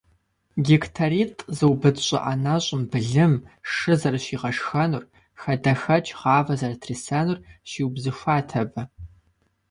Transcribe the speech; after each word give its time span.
Гектаритӏ 0.65 1.39
зыубыд 1.57 1.97
щӏы 2.07 2.19
ӏэнэщӏым 2.23 2.81
былым, 2.91 3.33
шы 3.71 3.93
зэрыщигъэхъунур, 3.99 5.03
хадэхэкӏ, 5.41 6.11
гъавэ 6.19 6.53
зэрытрисэнур 6.59 7.39
щиубзыхуат 7.69 8.49
абы. 8.61 8.83